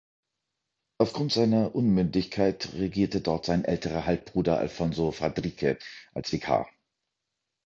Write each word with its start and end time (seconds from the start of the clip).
Aufgrund 0.97 1.31
seiner 1.31 1.75
Unmündigkeit 1.75 2.73
regierte 2.73 3.21
dort 3.21 3.45
sein 3.45 3.63
älterer 3.63 4.07
Halbbruder 4.07 4.57
Alfonso 4.57 5.11
Fadrique 5.11 5.77
als 6.15 6.31
Vikar. 6.33 6.67